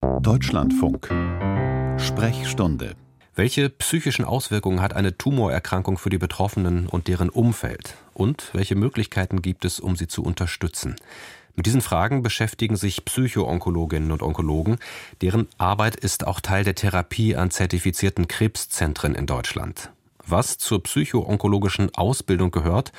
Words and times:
Deutschlandfunk 0.00 1.08
Sprechstunde 1.98 2.94
welche 3.34 3.68
psychischen 3.70 4.24
Auswirkungen 4.24 4.80
hat 4.80 4.94
eine 4.94 5.16
Tumorerkrankung 5.16 5.98
für 5.98 6.10
die 6.10 6.18
Betroffenen 6.18 6.88
und 6.88 7.06
deren 7.06 7.30
Umfeld? 7.30 7.94
Und 8.14 8.50
welche 8.52 8.74
Möglichkeiten 8.74 9.42
gibt 9.42 9.64
es, 9.64 9.78
um 9.78 9.94
sie 9.94 10.08
zu 10.08 10.24
unterstützen? 10.24 10.96
Mit 11.54 11.66
diesen 11.66 11.80
Fragen 11.80 12.22
beschäftigen 12.22 12.76
sich 12.76 13.04
Psychoonkologinnen 13.04 14.10
und 14.10 14.22
Onkologen. 14.22 14.78
Deren 15.20 15.46
Arbeit 15.56 15.94
ist 15.94 16.26
auch 16.26 16.40
Teil 16.40 16.64
der 16.64 16.74
Therapie 16.74 17.36
an 17.36 17.52
zertifizierten 17.52 18.26
Krebszentren 18.26 19.14
in 19.14 19.26
Deutschland. 19.26 19.90
Was 20.26 20.58
zur 20.58 20.82
psychoonkologischen 20.82 21.94
Ausbildung 21.94 22.50
gehört 22.50 22.92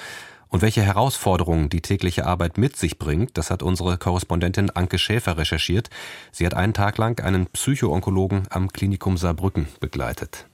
und 0.49 0.61
welche 0.61 0.81
Herausforderungen 0.81 1.69
die 1.69 1.81
tägliche 1.81 2.25
Arbeit 2.25 2.57
mit 2.57 2.75
sich 2.75 2.99
bringt, 2.99 3.37
das 3.37 3.51
hat 3.51 3.63
unsere 3.63 3.97
Korrespondentin 3.97 4.71
Anke 4.71 4.97
Schäfer 4.97 5.37
recherchiert. 5.37 5.89
Sie 6.31 6.45
hat 6.45 6.55
einen 6.55 6.73
Tag 6.73 6.97
lang 6.97 7.19
einen 7.21 7.47
Psychoonkologen 7.47 8.47
am 8.49 8.69
Klinikum 8.73 9.17
Saarbrücken 9.17 9.67
begleitet. 9.79 10.47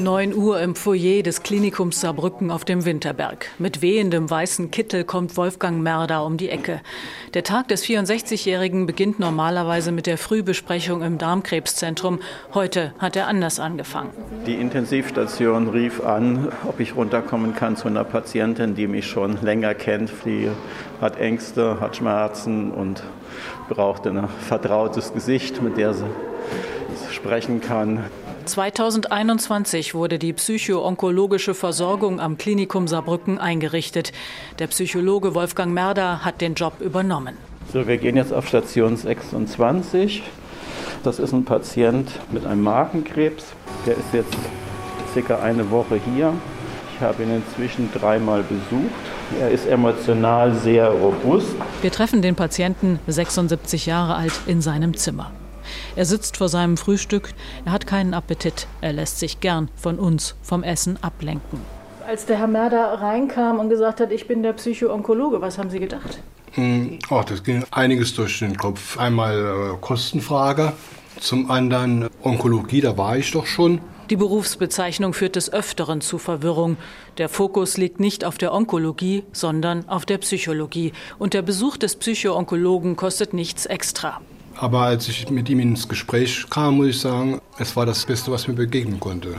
9 0.00 0.34
Uhr 0.34 0.60
im 0.60 0.76
Foyer 0.76 1.22
des 1.22 1.42
Klinikums 1.42 2.00
Saarbrücken 2.00 2.50
auf 2.50 2.64
dem 2.64 2.84
Winterberg. 2.84 3.46
Mit 3.58 3.82
wehendem 3.82 4.30
weißen 4.30 4.70
Kittel 4.70 5.02
kommt 5.02 5.36
Wolfgang 5.36 5.82
Merder 5.82 6.24
um 6.24 6.36
die 6.36 6.50
Ecke. 6.50 6.80
Der 7.34 7.42
Tag 7.42 7.68
des 7.68 7.84
64-Jährigen 7.84 8.86
beginnt 8.86 9.18
normalerweise 9.18 9.90
mit 9.90 10.06
der 10.06 10.16
Frühbesprechung 10.16 11.02
im 11.02 11.18
Darmkrebszentrum. 11.18 12.20
Heute 12.54 12.92
hat 12.98 13.16
er 13.16 13.26
anders 13.26 13.58
angefangen. 13.58 14.10
Die 14.46 14.54
Intensivstation 14.54 15.68
rief 15.68 16.00
an, 16.04 16.52
ob 16.68 16.78
ich 16.78 16.94
runterkommen 16.94 17.54
kann 17.54 17.76
zu 17.76 17.88
einer 17.88 18.04
Patientin, 18.04 18.76
die 18.76 18.86
mich 18.86 19.06
schon 19.06 19.38
länger 19.42 19.74
kennt. 19.74 20.12
Die 20.24 20.48
hat 21.00 21.18
Ängste, 21.18 21.80
hat 21.80 21.96
Schmerzen 21.96 22.70
und 22.70 23.02
braucht 23.68 24.06
ein 24.06 24.28
vertrautes 24.46 25.12
Gesicht, 25.12 25.60
mit 25.60 25.76
der 25.76 25.94
sie 25.94 26.06
sprechen 27.10 27.60
kann. 27.60 28.04
2021 28.48 29.94
wurde 29.94 30.18
die 30.18 30.32
psycho-onkologische 30.32 31.54
Versorgung 31.54 32.18
am 32.18 32.38
Klinikum 32.38 32.88
Saarbrücken 32.88 33.38
eingerichtet. 33.38 34.12
Der 34.58 34.66
Psychologe 34.68 35.34
Wolfgang 35.34 35.72
Merder 35.72 36.24
hat 36.24 36.40
den 36.40 36.54
Job 36.54 36.80
übernommen. 36.80 37.36
So, 37.72 37.86
wir 37.86 37.98
gehen 37.98 38.16
jetzt 38.16 38.32
auf 38.32 38.48
Station 38.48 38.96
26. 38.96 40.22
Das 41.04 41.18
ist 41.18 41.32
ein 41.32 41.44
Patient 41.44 42.10
mit 42.32 42.46
einem 42.46 42.62
Magenkrebs. 42.62 43.44
Der 43.86 43.94
ist 43.94 44.12
jetzt 44.12 44.36
circa 45.12 45.40
eine 45.40 45.70
Woche 45.70 46.00
hier. 46.14 46.32
Ich 46.96 47.00
habe 47.02 47.22
ihn 47.22 47.30
inzwischen 47.30 47.90
dreimal 47.92 48.42
besucht. 48.42 48.90
Er 49.40 49.50
ist 49.50 49.66
emotional 49.66 50.54
sehr 50.54 50.88
robust. 50.88 51.54
Wir 51.82 51.92
treffen 51.92 52.22
den 52.22 52.34
Patienten, 52.34 52.98
76 53.06 53.86
Jahre 53.86 54.16
alt, 54.16 54.32
in 54.46 54.60
seinem 54.62 54.96
Zimmer. 54.96 55.30
Er 55.98 56.04
sitzt 56.04 56.36
vor 56.36 56.48
seinem 56.48 56.76
Frühstück, 56.76 57.30
er 57.64 57.72
hat 57.72 57.88
keinen 57.88 58.14
Appetit, 58.14 58.68
er 58.80 58.92
lässt 58.92 59.18
sich 59.18 59.40
gern 59.40 59.68
von 59.74 59.98
uns, 59.98 60.36
vom 60.42 60.62
Essen 60.62 60.96
ablenken. 61.02 61.60
Als 62.06 62.24
der 62.24 62.38
Herr 62.38 62.46
Merder 62.46 63.00
reinkam 63.00 63.58
und 63.58 63.68
gesagt 63.68 63.98
hat, 63.98 64.12
ich 64.12 64.28
bin 64.28 64.44
der 64.44 64.52
Psychoonkologe, 64.52 65.40
was 65.40 65.58
haben 65.58 65.70
Sie 65.70 65.80
gedacht? 65.80 66.20
Oh, 67.10 67.22
das 67.28 67.42
ging 67.42 67.64
einiges 67.72 68.14
durch 68.14 68.38
den 68.38 68.56
Kopf. 68.56 68.96
Einmal 68.96 69.72
äh, 69.74 69.76
Kostenfrage, 69.80 70.72
zum 71.18 71.50
anderen 71.50 72.08
Onkologie, 72.22 72.80
da 72.80 72.96
war 72.96 73.16
ich 73.16 73.32
doch 73.32 73.46
schon. 73.46 73.80
Die 74.08 74.16
Berufsbezeichnung 74.16 75.14
führt 75.14 75.34
des 75.34 75.52
Öfteren 75.52 76.00
zu 76.00 76.18
Verwirrung. 76.18 76.76
Der 77.18 77.28
Fokus 77.28 77.76
liegt 77.76 77.98
nicht 77.98 78.24
auf 78.24 78.38
der 78.38 78.54
Onkologie, 78.54 79.24
sondern 79.32 79.88
auf 79.88 80.06
der 80.06 80.18
Psychologie. 80.18 80.92
Und 81.18 81.34
der 81.34 81.42
Besuch 81.42 81.76
des 81.76 81.96
Psychoonkologen 81.96 82.94
kostet 82.94 83.34
nichts 83.34 83.66
extra. 83.66 84.20
Aber 84.60 84.80
als 84.80 85.08
ich 85.08 85.30
mit 85.30 85.48
ihm 85.48 85.60
ins 85.60 85.88
Gespräch 85.88 86.46
kam, 86.50 86.78
muss 86.78 86.88
ich 86.88 87.00
sagen, 87.00 87.40
es 87.58 87.76
war 87.76 87.86
das 87.86 88.04
Beste, 88.04 88.32
was 88.32 88.48
mir 88.48 88.54
begegnen 88.54 88.98
konnte. 88.98 89.36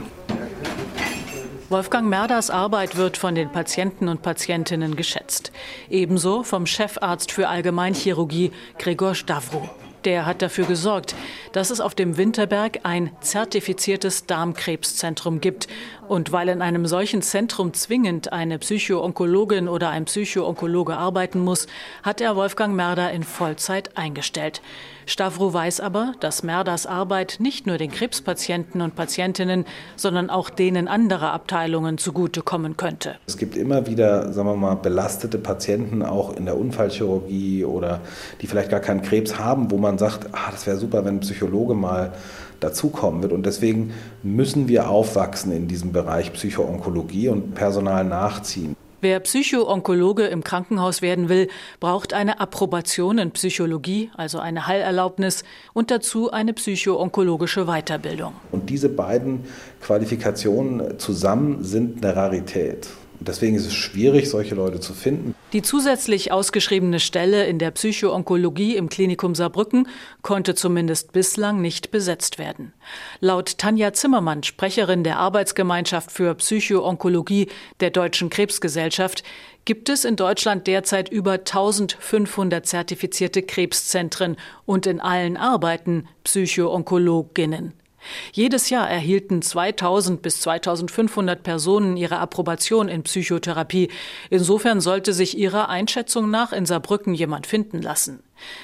Wolfgang 1.68 2.08
Merders 2.08 2.50
Arbeit 2.50 2.96
wird 2.96 3.16
von 3.16 3.34
den 3.34 3.52
Patienten 3.52 4.08
und 4.08 4.22
Patientinnen 4.22 4.96
geschätzt. 4.96 5.52
Ebenso 5.88 6.42
vom 6.42 6.66
Chefarzt 6.66 7.30
für 7.30 7.48
Allgemeinchirurgie 7.48 8.50
Gregor 8.78 9.14
Stavro. 9.14 9.68
Der 10.04 10.24
hat 10.24 10.40
dafür 10.40 10.64
gesorgt, 10.64 11.14
dass 11.52 11.70
es 11.70 11.80
auf 11.80 11.94
dem 11.94 12.16
Winterberg 12.16 12.80
ein 12.84 13.10
zertifiziertes 13.20 14.26
Darmkrebszentrum 14.26 15.40
gibt. 15.40 15.68
Und 16.08 16.32
weil 16.32 16.48
in 16.48 16.62
einem 16.62 16.86
solchen 16.86 17.22
Zentrum 17.22 17.72
zwingend 17.72 18.32
eine 18.32 18.58
Psychoonkologin 18.58 19.68
oder 19.68 19.90
ein 19.90 20.06
Psychoonkologe 20.06 20.96
arbeiten 20.96 21.40
muss, 21.40 21.66
hat 22.02 22.20
er 22.20 22.34
Wolfgang 22.34 22.74
Merder 22.74 23.12
in 23.12 23.22
Vollzeit 23.22 23.96
eingestellt. 23.96 24.60
Stavro 25.10 25.52
weiß 25.52 25.80
aber, 25.80 26.12
dass 26.20 26.44
Merders 26.44 26.86
Arbeit 26.86 27.38
nicht 27.40 27.66
nur 27.66 27.78
den 27.78 27.90
Krebspatienten 27.90 28.80
und 28.80 28.94
Patientinnen, 28.94 29.64
sondern 29.96 30.30
auch 30.30 30.50
denen 30.50 30.86
anderer 30.86 31.32
Abteilungen 31.32 31.98
zugutekommen 31.98 32.76
könnte. 32.76 33.16
Es 33.26 33.36
gibt 33.36 33.56
immer 33.56 33.88
wieder, 33.88 34.32
sagen 34.32 34.48
wir 34.48 34.54
mal, 34.56 34.76
belastete 34.76 35.38
Patienten, 35.38 36.04
auch 36.04 36.36
in 36.36 36.44
der 36.44 36.56
Unfallchirurgie 36.56 37.64
oder 37.64 38.02
die 38.40 38.46
vielleicht 38.46 38.70
gar 38.70 38.78
keinen 38.78 39.02
Krebs 39.02 39.36
haben, 39.36 39.72
wo 39.72 39.78
man 39.78 39.89
sagt, 39.98 40.28
ah, 40.32 40.50
das 40.50 40.66
wäre 40.66 40.76
super, 40.76 41.04
wenn 41.04 41.16
ein 41.16 41.20
Psychologe 41.20 41.74
mal 41.74 42.12
dazukommen 42.60 43.22
wird. 43.22 43.32
Und 43.32 43.46
deswegen 43.46 43.92
müssen 44.22 44.68
wir 44.68 44.88
aufwachsen 44.88 45.52
in 45.52 45.68
diesem 45.68 45.92
Bereich 45.92 46.32
Psychoonkologie 46.32 47.28
und 47.28 47.54
Personal 47.54 48.04
nachziehen. 48.04 48.76
Wer 49.02 49.18
Psychoonkologe 49.20 50.26
im 50.26 50.44
Krankenhaus 50.44 51.00
werden 51.00 51.30
will, 51.30 51.48
braucht 51.80 52.12
eine 52.12 52.38
Approbation 52.38 53.16
in 53.16 53.30
Psychologie, 53.30 54.10
also 54.14 54.38
eine 54.40 54.66
Heilerlaubnis 54.66 55.42
und 55.72 55.90
dazu 55.90 56.30
eine 56.30 56.52
psychoonkologische 56.52 57.64
Weiterbildung. 57.64 58.34
Und 58.52 58.68
diese 58.68 58.90
beiden 58.90 59.44
Qualifikationen 59.80 60.98
zusammen 60.98 61.64
sind 61.64 62.04
eine 62.04 62.14
Rarität. 62.14 62.88
Deswegen 63.20 63.54
ist 63.54 63.66
es 63.66 63.74
schwierig, 63.74 64.30
solche 64.30 64.54
Leute 64.54 64.80
zu 64.80 64.94
finden. 64.94 65.34
Die 65.52 65.60
zusätzlich 65.60 66.32
ausgeschriebene 66.32 67.00
Stelle 67.00 67.44
in 67.44 67.58
der 67.58 67.70
Psychoonkologie 67.70 68.76
im 68.76 68.88
Klinikum 68.88 69.34
Saarbrücken 69.34 69.88
konnte 70.22 70.54
zumindest 70.54 71.12
bislang 71.12 71.60
nicht 71.60 71.90
besetzt 71.90 72.38
werden. 72.38 72.72
Laut 73.20 73.58
Tanja 73.58 73.92
Zimmermann, 73.92 74.42
Sprecherin 74.42 75.04
der 75.04 75.18
Arbeitsgemeinschaft 75.18 76.10
für 76.10 76.34
Psychoonkologie 76.34 77.48
der 77.80 77.90
Deutschen 77.90 78.30
Krebsgesellschaft, 78.30 79.22
gibt 79.66 79.90
es 79.90 80.06
in 80.06 80.16
Deutschland 80.16 80.66
derzeit 80.66 81.10
über 81.10 81.32
1500 81.32 82.64
zertifizierte 82.64 83.42
Krebszentren 83.42 84.36
und 84.64 84.86
in 84.86 85.00
allen 85.00 85.36
arbeiten 85.36 86.08
Psychoonkologinnen. 86.24 87.74
Jedes 88.32 88.70
Jahr 88.70 88.88
erhielten 88.88 89.42
2000 89.42 90.22
bis 90.22 90.40
2500 90.40 91.42
Personen 91.42 91.96
ihre 91.96 92.18
Approbation 92.18 92.88
in 92.88 93.02
Psychotherapie. 93.02 93.90
Insofern 94.30 94.80
sollte 94.80 95.12
sich 95.12 95.36
ihrer 95.36 95.68
Einschätzung 95.68 96.30
nach 96.30 96.52
in 96.52 96.66
Saarbrücken 96.66 97.14
jemand 97.14 97.46
finden 97.46 97.82
lassen. 97.82 98.22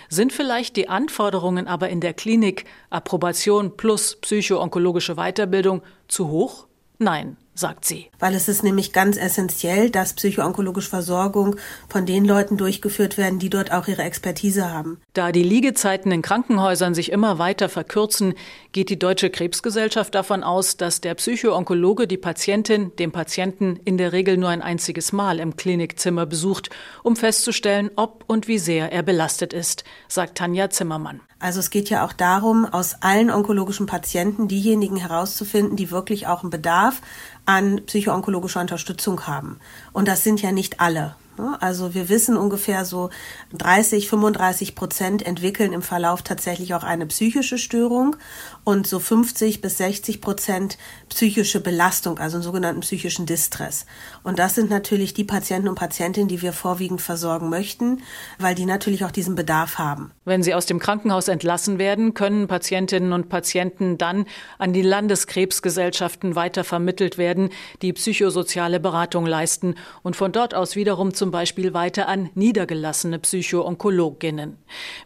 Sind 0.09 0.33
vielleicht 0.33 0.77
die 0.77 0.89
Anforderungen 0.89 1.69
aber 1.69 1.89
in 1.91 2.01
der 2.01 2.15
Klinik 2.15 2.65
Approbation 2.91 3.77
plus 3.77 4.17
psychoonkologische 4.17 5.17
Weiterbildung 5.17 5.83
zu 6.09 6.29
hoch? 6.29 6.67
Nein, 6.99 7.37
sagt 7.59 7.85
sie. 7.85 8.07
Weil 8.19 8.35
es 8.35 8.49
ist 8.49 8.63
nämlich 8.63 8.93
ganz 8.93 9.17
essentiell, 9.17 9.91
dass 9.91 10.15
psychoonkologische 10.15 10.91
Versorgung 10.91 11.57
von 11.89 12.07
den 12.07 12.25
Leuten 12.25 12.57
durchgeführt 12.57 13.17
werden, 13.19 13.39
die 13.39 13.51
dort 13.51 13.73
auch 13.73 13.89
ihre 13.89 14.03
Expertise 14.03 14.71
haben. 14.71 15.01
Da 15.15 15.33
die 15.33 15.43
Liegezeiten 15.43 16.13
in 16.13 16.23
Krankenhäusern 16.23 16.95
sich 16.95 17.11
immer 17.11 17.39
weiter 17.39 17.69
verkürzen, 17.69 18.35
geht 18.73 18.91
die 18.91 18.99
Deutsche 18.99 19.31
Krebsgesellschaft 19.31 20.15
davon 20.15 20.43
aus, 20.43 20.77
dass 20.77 21.01
der 21.01 21.15
Psychoonkologe 21.15 22.07
die 22.07 22.19
Patientin, 22.19 22.95
den 22.97 23.13
Patienten 23.13 23.81
in 23.85 23.97
der 23.97 24.13
Regel 24.13 24.37
nur 24.37 24.51
ein 24.51 24.63
einziges 24.63 25.13
Mal 25.13 25.39
im 25.39 25.57
Klinikzimmer 25.57 26.27
besucht, 26.27 26.71
um 27.03 27.17
festzustellen, 27.17 27.91
ob 27.97 28.25
und 28.27 28.49
wie 28.49 28.59
sehr 28.59 28.93
er 28.93 29.03
belastet 29.03 29.53
ist, 29.53 29.85
sagt 30.09 30.39
Tanja 30.39 30.71
Zimmermann. 30.71 31.21
Also 31.39 31.61
es 31.61 31.71
geht 31.71 31.91
ja 31.91 32.05
auch 32.05 32.15
darum, 32.15 32.65
aus 32.65 33.03
allen 33.03 33.31
onkologischen 33.31 33.87
Patienten 33.87 34.49
diejenigen 34.49 34.97
herauszufinden, 34.97 35.77
die 35.77 35.91
wirklich 35.91 36.27
auch 36.27 36.43
einen 36.43 36.51
Bedarf 36.51 37.03
an 37.45 37.83
psychoonkologischer 37.85 38.61
Unterstützung 38.61 39.27
haben. 39.27 39.59
Und 39.93 40.09
das 40.09 40.25
sind 40.25 40.41
ja 40.41 40.51
nicht 40.51 40.81
alle. 40.81 41.15
Ne? 41.39 41.57
Also 41.61 41.95
wir 41.95 42.09
wissen 42.09 42.37
ungefähr 42.37 42.85
so 42.85 43.11
30, 43.55 44.09
35 44.09 44.75
Prozent 44.75 45.27
entwickeln 45.27 45.73
im 45.73 45.83
Verlauf 45.83 46.23
tatsächlich 46.23 46.75
auch 46.75 46.83
eine 46.83 47.07
psychische 47.07 47.59
Störung 47.59 48.17
und 48.65 48.87
so 48.87 48.99
50 48.99 49.61
bis 49.61 49.79
60 49.79 50.21
Prozent 50.21 50.79
psychische 51.09 51.61
Belastung, 51.61 52.19
also 52.19 52.37
einen 52.37 52.43
sogenannten 52.43 52.81
psychischen 52.81 53.27
Distress. 53.27 53.87
Und 54.23 54.39
das 54.39 54.55
sind 54.55 54.71
natürlich 54.71 55.15
die 55.15 55.25
Patienten 55.25 55.69
und 55.69 55.77
Patientinnen, 55.77 56.29
die 56.29 56.43
wir 56.43 56.53
vorwiegend 56.53 57.01
versorgen 57.01 57.49
möchten, 57.49 58.03
weil 58.39 58.55
die 58.55 58.67
natürlich 58.67 59.05
auch 59.05 59.11
diesen 59.11 59.35
Bedarf 59.35 59.79
haben. 59.79 60.13
Wenn 60.25 60.43
sie 60.43 60.55
aus 60.55 60.67
dem 60.67 60.79
Krankenhaus 60.79 61.29
entlassen 61.29 61.79
werden, 61.79 62.15
können 62.15 62.49
Patientinnen 62.49 63.13
und 63.13 63.29
Patienten 63.29 63.99
dann 63.99 64.27
an 64.59 64.73
die 64.73 64.83
Landeskrebsgesellschaften 64.83 66.35
weiter 66.35 66.65
vermittelt 66.65 67.19
werden, 67.19 67.51
die 67.83 67.93
psychosoziale 67.93 68.81
Beratung 68.81 69.27
leisten 69.27 69.77
und 70.03 70.17
von 70.17 70.33
dort 70.33 70.55
aus 70.55 70.77
wiederum 70.77 71.15
zum 71.15 71.26
zum 71.27 71.33
Beispiel 71.33 71.75
weiter 71.75 72.07
an 72.07 72.31
niedergelassene 72.37 73.19
Psychoonkologinnen. 73.19 74.59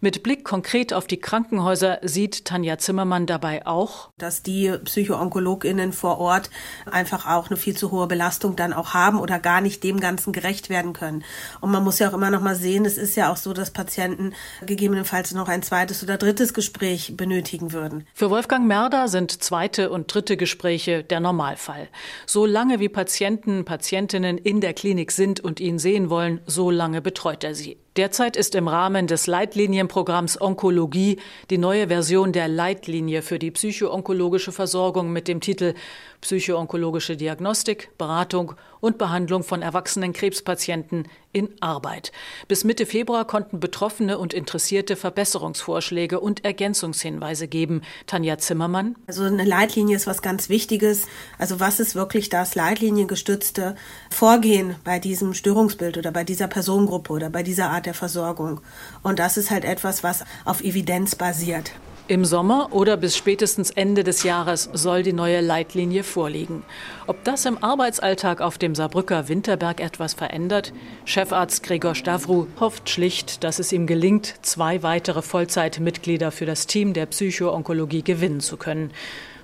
Mit 0.03 0.23
Blick 0.23 0.45
konkret 0.45 0.93
auf 0.93 1.07
die 1.07 1.17
Krankenhäuser 1.17 1.99
sieht 2.03 2.45
Tanja 2.45 2.77
Zimmermann 2.77 3.25
dabei 3.25 3.67
auch, 3.67 4.11
dass 4.19 4.43
die 4.43 4.71
Psychoonkologinnen 4.85 5.95
vor 5.95 6.19
Ort 6.19 6.51
einfach 6.85 7.27
auch 7.27 7.49
eine 7.49 7.57
viel 7.57 7.75
zu 7.75 7.91
hohe 7.91 8.07
Belastung 8.07 8.55
dann 8.55 8.75
auch 8.75 8.93
haben 8.93 9.19
oder 9.19 9.39
gar 9.39 9.63
nicht 9.63 9.83
dem 9.83 9.99
Ganzen 9.99 10.35
gerecht 10.35 10.69
werden 10.69 10.93
können. 10.93 11.25
Und 11.63 11.71
man 11.71 11.83
muss 11.83 11.99
ja 11.99 12.11
auch 12.11 12.15
immer 12.15 12.31
noch 12.31 12.43
mal 12.43 12.55
sehen, 12.55 12.85
es 12.85 12.99
ist 12.99 13.17
ja 13.17 13.33
auch 13.33 13.39
so, 13.39 13.55
dass 13.55 13.71
Patienten 13.71 14.35
gegebenenfalls 14.67 15.33
noch 15.33 15.49
ein 15.49 15.63
zweites 15.63 16.03
oder 16.03 16.19
drittes 16.19 16.53
Gespräch 16.53 17.17
benötigen 17.17 17.73
würden. 17.73 18.07
Für 18.13 18.29
Wolfgang 18.29 18.67
Merder 18.67 19.09
sind 19.09 19.43
zweite 19.43 19.89
und 19.89 20.13
dritte 20.13 20.37
Gespräche 20.37 21.03
der 21.03 21.21
Normalfall. 21.21 21.89
So 22.27 22.45
lange 22.45 22.79
wie 22.79 22.91
Patienten, 22.91 23.65
Patientinnen 23.65 24.37
in 24.37 24.61
der 24.61 24.75
Klinik 24.75 25.13
sind 25.13 25.41
und 25.41 25.61
ihn 25.61 25.79
sehen 25.79 26.10
wollen, 26.11 26.41
so 26.47 26.71
lange 26.71 27.01
betreut 27.01 27.45
er 27.45 27.55
sie. 27.55 27.79
Derzeit 27.97 28.37
ist 28.37 28.55
im 28.55 28.69
Rahmen 28.69 29.07
des 29.07 29.27
Leitlinienprogramms 29.27 30.41
Onkologie 30.41 31.19
die 31.51 31.59
neue 31.59 31.89
Version 31.89 32.33
der 32.33 32.49
Leitlinie 32.49 33.23
für 33.23 33.39
die 33.39 33.51
psychoonkologische 33.51 34.53
Versorgung 34.53 35.13
mit 35.13 35.27
dem 35.27 35.41
Titel 35.41 35.75
Psychoonkologische 36.21 37.17
Diagnostik, 37.17 37.91
Beratung 37.97 38.55
und 38.81 38.99
Behandlung 38.99 39.43
von 39.43 39.63
erwachsenen 39.63 40.13
Krebspatienten 40.13 41.09
in 41.33 41.51
Arbeit. 41.61 42.13
Bis 42.49 42.65
Mitte 42.65 42.87
Februar 42.87 43.27
konnten 43.27 43.61
Betroffene 43.61 44.19
und 44.19 44.35
Interessierte 44.35 44.97
Verbesserungsvorschläge 44.97 46.21
und 46.21 46.45
Ergänzungshinweise 46.45 47.49
geben. 47.49 47.83
Tanja 48.07 48.39
Zimmermann. 48.39 48.97
Also 49.07 49.25
eine 49.25 49.45
Leitlinie 49.45 49.97
ist 49.97 50.07
was 50.07 50.23
ganz 50.23 50.49
Wichtiges. 50.49 51.07
Also 51.39 51.61
was 51.61 51.81
ist 51.81 51.95
wirklich 51.95 52.29
das 52.29 52.55
leitliniengestützte 52.55 53.77
Vorgehen 54.11 54.75
bei 54.85 54.99
diesem 54.99 55.35
Störungsbild 55.35 55.99
oder 55.99 56.11
bei 56.11 56.25
dieser 56.25 56.49
Personengruppe 56.49 57.13
oder 57.13 57.31
bei 57.31 57.43
dieser 57.43 57.71
Art 57.71 57.87
der 57.87 57.95
Versorgung. 57.95 58.61
Und 59.03 59.19
das 59.19 59.37
ist 59.37 59.51
halt 59.51 59.65
etwas, 59.65 60.03
was 60.03 60.25
auf 60.45 60.63
Evidenz 60.63 61.15
basiert. 61.15 61.73
Im 62.11 62.25
Sommer 62.25 62.71
oder 62.73 62.97
bis 62.97 63.17
spätestens 63.17 63.71
Ende 63.71 64.03
des 64.03 64.25
Jahres 64.25 64.69
soll 64.73 65.05
die 65.05 65.13
neue 65.13 65.41
Leitlinie 65.41 66.03
vorliegen. 66.03 66.65
Ob 67.07 67.23
das 67.23 67.47
im 67.47 67.63
Arbeitsalltag 67.63 68.41
auf 68.41 68.59
dem 68.59 68.75
Saarbrücker 68.75 69.29
Winterberg 69.29 69.81
etwas 69.81 70.15
verändert? 70.15 70.73
Chefarzt 71.05 71.63
Gregor 71.63 71.95
Stavru 71.95 72.49
hofft 72.59 72.91
schlicht, 72.91 73.45
dass 73.45 73.61
es 73.61 73.73
ihm 73.73 73.87
gelingt, 73.87 74.35
zwei 74.43 74.83
weitere 74.83 75.23
Vollzeitmitglieder 75.23 76.33
für 76.33 76.47
das 76.47 76.67
Team 76.67 76.95
der 76.95 77.07
Psychoonkologie 77.07 78.03
gewinnen 78.03 78.41
zu 78.41 78.57
können. 78.57 78.91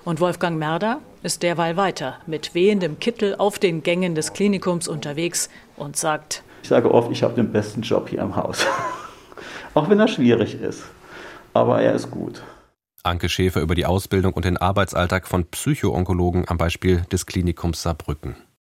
Und 0.04 0.18
Wolfgang 0.18 0.58
Merder 0.58 0.98
ist 1.22 1.44
derweil 1.44 1.76
weiter 1.76 2.16
mit 2.26 2.52
wehendem 2.56 2.98
Kittel 2.98 3.36
auf 3.36 3.60
den 3.60 3.84
Gängen 3.84 4.16
des 4.16 4.32
Klinikums 4.32 4.88
unterwegs 4.88 5.50
und 5.76 5.96
sagt, 5.96 6.42
ich 6.64 6.68
sage 6.68 6.92
oft, 6.92 7.12
ich 7.12 7.22
habe 7.22 7.34
den 7.34 7.52
besten 7.52 7.82
Job 7.82 8.08
hier 8.08 8.22
im 8.22 8.34
Haus. 8.34 8.66
Auch 9.74 9.88
wenn 9.88 10.00
er 10.00 10.08
schwierig 10.08 10.60
ist. 10.60 10.82
Aber 11.52 11.80
er 11.80 11.94
ist 11.94 12.10
gut. 12.10 12.42
Anke 13.06 13.29
Schäfer 13.29 13.61
über 13.61 13.75
die 13.75 13.87
Ausbildung 13.87 14.32
und 14.32 14.44
den 14.44 14.56
Arbeitsalltag 14.56 15.26
von 15.26 15.47
Psychoonkologen 15.47 16.49
am 16.49 16.58
Beispiel 16.58 17.03
des 17.12 17.26
Klinikums 17.26 17.82
Saarbrücken. 17.82 18.37